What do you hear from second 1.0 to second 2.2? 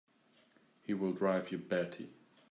drive you batty!